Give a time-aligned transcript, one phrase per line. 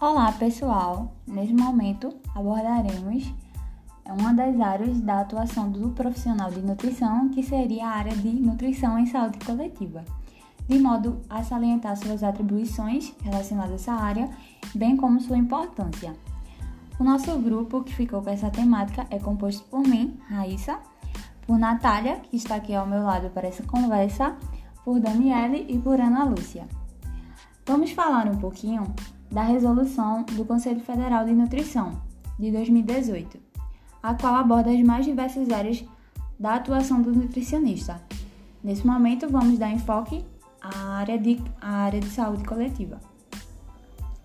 [0.00, 1.12] Olá, pessoal!
[1.26, 3.34] Neste momento abordaremos
[4.06, 8.98] uma das áreas da atuação do profissional de nutrição, que seria a área de nutrição
[8.98, 10.02] em saúde coletiva,
[10.66, 14.30] de modo a salientar suas atribuições relacionadas a essa área,
[14.74, 16.16] bem como sua importância.
[16.98, 20.78] O nosso grupo que ficou com essa temática é composto por mim, Raíssa,
[21.46, 24.34] por Natália, que está aqui ao meu lado para essa conversa,
[24.82, 26.66] por Daniele e por Ana Lúcia.
[27.66, 28.94] Vamos falar um pouquinho
[29.30, 32.02] da resolução do Conselho Federal de Nutrição
[32.38, 33.38] de 2018,
[34.02, 35.84] a qual aborda as mais diversas áreas
[36.38, 38.00] da atuação do nutricionista.
[38.62, 40.24] Nesse momento, vamos dar enfoque
[40.60, 42.98] à área de, à área de saúde coletiva.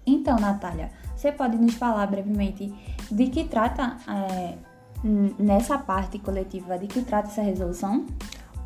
[0.06, 2.74] Então, Natália, você pode nos falar brevemente
[3.12, 4.58] de que trata é,
[5.40, 8.06] nessa parte coletiva, de que trata essa resolução?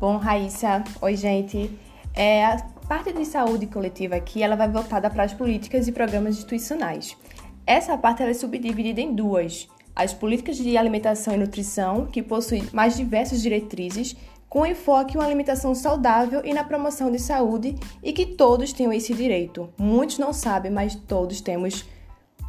[0.00, 1.78] Bom, Raíssa, oi, gente.
[2.14, 2.56] É,
[2.90, 7.16] parte de saúde coletiva aqui, ela vai voltada para as políticas e programas institucionais.
[7.64, 9.68] Essa parte ela é subdividida em duas.
[9.94, 14.16] As políticas de alimentação e nutrição, que possuem mais diversas diretrizes,
[14.48, 18.92] com enfoque em uma alimentação saudável e na promoção de saúde e que todos tenham
[18.92, 19.72] esse direito.
[19.78, 21.84] Muitos não sabem, mas todos temos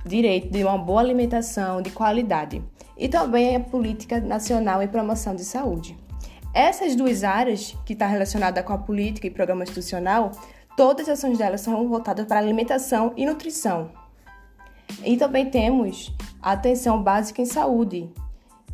[0.04, 2.64] direito de uma boa alimentação de qualidade.
[2.98, 5.96] E também a política nacional em promoção de saúde.
[6.54, 10.32] Essas duas áreas, que está relacionada com a política e programa institucional,
[10.76, 13.90] todas as ações delas são voltadas para alimentação e nutrição.
[15.06, 18.10] E também temos a atenção básica em saúde,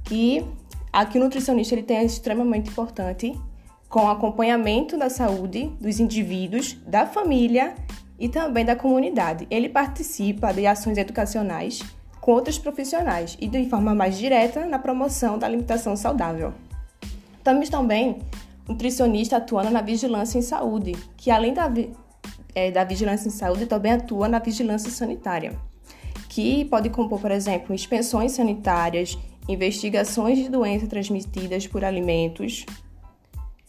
[0.04, 0.44] que
[0.92, 3.40] aqui o nutricionista ele tem extremamente importante
[3.88, 7.76] com acompanhamento da saúde dos indivíduos, da família
[8.20, 9.48] e também da comunidade.
[9.52, 11.84] Ele participa de ações educacionais
[12.20, 16.54] com outros profissionais e de forma mais direta na promoção da alimentação saudável.
[17.48, 18.20] Temos também
[18.68, 21.72] nutricionista atuando na vigilância em saúde, que além da,
[22.54, 25.58] é, da vigilância em saúde, também atua na vigilância sanitária,
[26.28, 29.18] que pode compor, por exemplo, inspeções sanitárias,
[29.48, 32.66] investigações de doenças transmitidas por alimentos,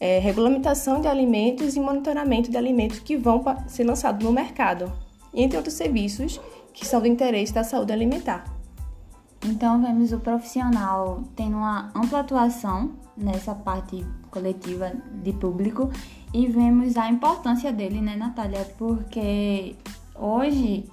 [0.01, 4.93] é, regulamentação de alimentos e monitoramento de alimentos que vão ser lançados no mercado,
[5.33, 6.41] entre outros serviços
[6.75, 8.45] que são do interesse da saúde alimentar.
[9.47, 14.93] Então, vemos o profissional tendo uma ampla atuação nessa parte coletiva
[15.23, 15.91] de público
[16.33, 18.65] e vemos a importância dele, né, Natália?
[18.79, 19.77] Porque
[20.15, 20.85] hoje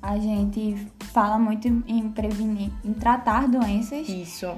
[0.00, 4.08] a gente fala muito em prevenir, em tratar doenças.
[4.08, 4.50] Isso.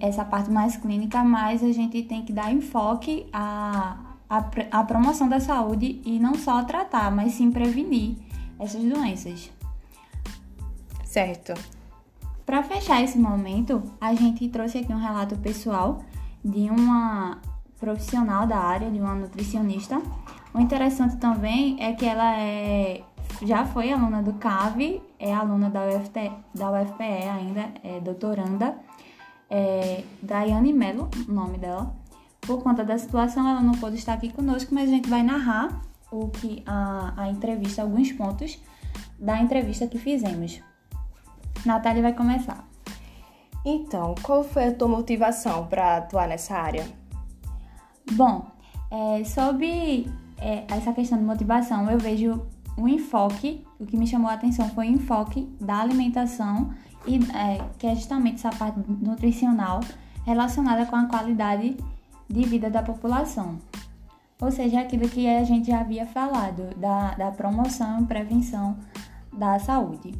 [0.00, 3.96] Essa parte mais clínica, mas a gente tem que dar enfoque à,
[4.30, 8.16] à, à promoção da saúde e não só tratar, mas sim prevenir
[8.58, 9.50] essas doenças.
[11.04, 11.54] Certo.
[12.46, 16.02] Para fechar esse momento, a gente trouxe aqui um relato pessoal
[16.44, 17.38] de uma
[17.78, 20.00] profissional da área, de uma nutricionista.
[20.54, 23.02] O interessante também é que ela é,
[23.42, 28.76] já foi aluna do CAV, é aluna da, UFT, da UFPE ainda, é doutoranda,
[29.50, 31.94] é Daiane Mello, o nome dela.
[32.40, 35.80] Por conta da situação, ela não pôde estar aqui conosco, mas a gente vai narrar
[36.10, 38.58] o que a, a entrevista, alguns pontos
[39.18, 40.60] da entrevista que fizemos.
[41.64, 42.71] Natália vai começar.
[43.64, 46.86] Então, qual foi a tua motivação para atuar nessa área?
[48.12, 48.46] Bom,
[48.90, 52.44] é, sobre é, essa questão de motivação, eu vejo
[52.76, 56.74] um enfoque, o que me chamou a atenção foi o enfoque da alimentação,
[57.06, 59.80] e, é, que é justamente essa parte nutricional
[60.24, 61.76] relacionada com a qualidade
[62.28, 63.58] de vida da população.
[64.40, 68.76] Ou seja, aquilo que a gente já havia falado, da, da promoção e prevenção
[69.32, 70.12] da saúde.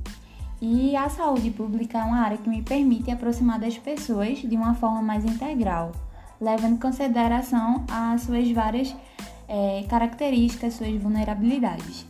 [0.64, 4.74] E a saúde pública é uma área que me permite aproximar das pessoas de uma
[4.74, 5.90] forma mais integral,
[6.40, 8.94] levando em consideração as suas várias
[9.48, 12.06] é, características, suas vulnerabilidades.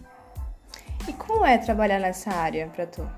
[1.08, 3.08] E como é trabalhar nessa área para tu?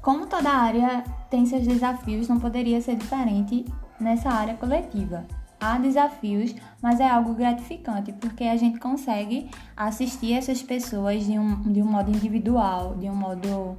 [0.00, 3.66] Como toda área tem seus desafios, não poderia ser diferente
[4.00, 5.26] nessa área coletiva.
[5.60, 11.60] Há desafios, mas é algo gratificante, porque a gente consegue assistir essas pessoas de um,
[11.70, 13.76] de um modo individual, de um modo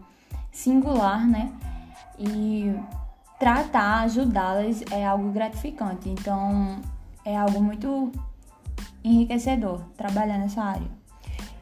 [0.52, 1.52] singular, né?
[2.20, 2.76] E
[3.40, 6.10] tratar, ajudá-las é algo gratificante.
[6.10, 6.82] Então,
[7.26, 8.12] é algo muito
[9.04, 10.88] enriquecedor trabalhar nessa área.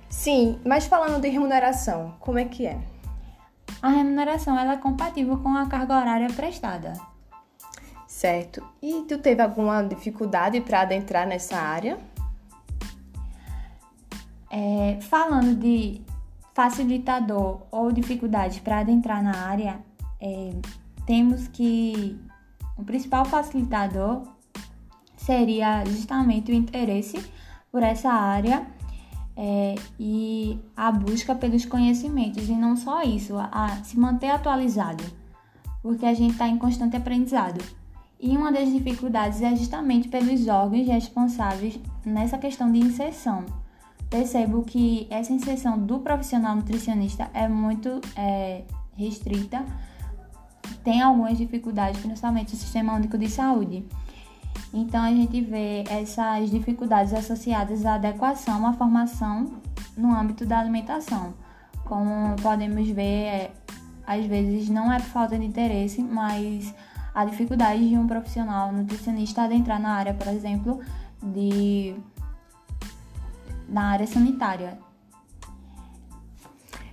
[0.10, 2.80] Sim, mas falando de remuneração, como é que é?
[3.82, 6.94] A remuneração ela é compatível com a carga horária prestada.
[8.06, 8.62] Certo.
[8.82, 11.98] E tu teve alguma dificuldade para adentrar nessa área?
[14.52, 16.02] É, falando de
[16.60, 19.80] facilitador ou dificuldade para adentrar na área,
[20.20, 20.52] é,
[21.06, 22.20] temos que
[22.78, 24.24] o principal facilitador
[25.16, 27.18] seria justamente o interesse
[27.72, 28.68] por essa área,
[29.38, 35.06] é, e a busca pelos conhecimentos, e não só isso, a, a se manter atualizado,
[35.82, 37.64] porque a gente está em constante aprendizado.
[38.20, 43.46] E uma das dificuldades é justamente pelos órgãos responsáveis nessa questão de inserção.
[44.10, 48.64] Percebo que essa inserção do profissional nutricionista é muito é,
[48.98, 49.64] restrita,
[50.84, 53.86] tem algumas dificuldades, principalmente o Sistema Único de Saúde.
[54.74, 59.54] Então a gente vê essas dificuldades associadas à adequação à formação
[59.96, 61.34] no âmbito da alimentação.
[61.86, 63.52] Como podemos ver, é,
[64.06, 66.74] às vezes não é por falta de interesse, mas
[67.14, 70.80] a dificuldade de um profissional nutricionista adentrar na área, por exemplo,
[71.22, 71.96] de
[73.70, 74.78] na área sanitária.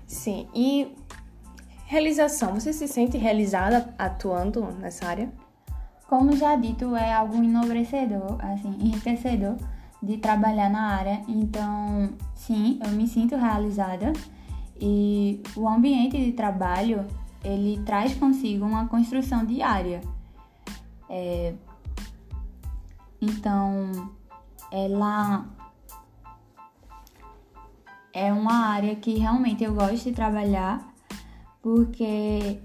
[0.06, 0.94] Sim, e
[1.86, 5.32] realização, você se sente realizada atuando nessa área?
[6.08, 9.56] Como já dito, é algo enobrecedor, assim, enriquecedor
[10.02, 11.22] de trabalhar na área.
[11.26, 14.12] Então, sim, eu me sinto realizada
[14.80, 17.04] e o ambiente de trabalho
[17.42, 20.00] ele traz consigo uma construção diária.
[21.08, 21.54] É,
[23.20, 24.10] então,
[24.70, 25.44] ela
[28.16, 30.80] é uma área que realmente eu gosto de trabalhar
[31.60, 32.58] porque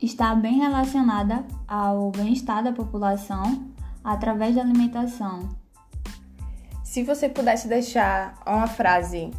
[0.00, 3.68] está bem relacionada ao bem-estar da população
[4.04, 5.48] através da alimentação.
[6.84, 9.32] Se você pudesse deixar uma frase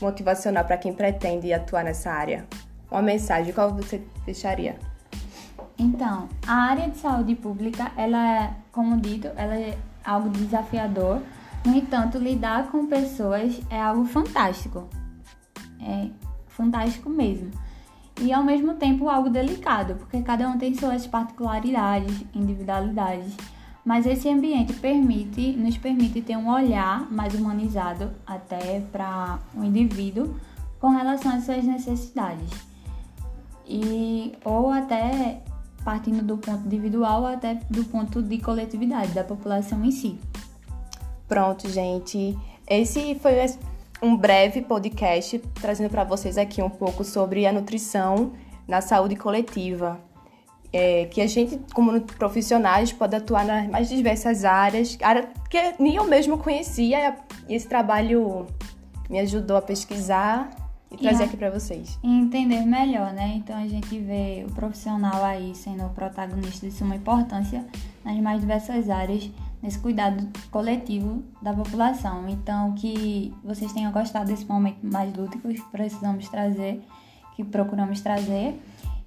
[0.00, 2.46] motivacional para quem pretende atuar nessa área,
[2.90, 4.78] uma mensagem, qual você deixaria?
[5.78, 11.20] Então, a área de saúde pública, ela é, como dito, ela é algo desafiador.
[11.64, 14.88] No entanto, lidar com pessoas é algo fantástico.
[15.80, 16.10] É
[16.48, 17.50] fantástico mesmo
[18.20, 23.34] e ao mesmo tempo algo delicado, porque cada um tem suas particularidades, individualidades.
[23.84, 30.36] Mas esse ambiente permite, nos permite ter um olhar mais humanizado até para o indivíduo
[30.78, 32.48] com relação às suas necessidades.
[33.66, 35.42] E ou até
[35.84, 40.16] partindo do ponto individual até do ponto de coletividade da população em si.
[41.28, 42.36] Pronto, gente.
[42.68, 43.34] Esse foi
[44.02, 48.32] um breve podcast trazendo para vocês aqui um pouco sobre a nutrição
[48.66, 50.00] na saúde coletiva.
[50.72, 55.96] É, que a gente, como profissionais, pode atuar nas mais diversas áreas, área que nem
[55.96, 57.14] eu mesmo conhecia,
[57.46, 58.46] e esse trabalho
[59.10, 60.48] me ajudou a pesquisar
[60.90, 61.98] e trazer e aqui para vocês.
[62.02, 63.34] E entender melhor, né?
[63.36, 67.64] Então a gente vê o profissional aí sendo o protagonista de suma importância
[68.02, 69.30] nas mais diversas áreas
[69.62, 72.28] nesse cuidado coletivo da população.
[72.28, 76.82] Então, que vocês tenham gostado desse momento mais lúdico que precisamos trazer,
[77.36, 78.60] que procuramos trazer.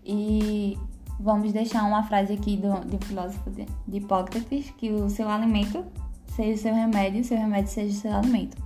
[0.03, 0.77] E
[1.19, 5.83] vamos deixar uma frase aqui do, do filósofo de, de Hipócrates, que o seu alimento
[6.27, 8.57] seja o seu remédio, o seu remédio seja o seu alimento.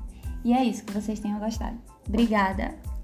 [0.44, 1.78] E é isso, que vocês tenham gostado.
[2.08, 2.99] Obrigada!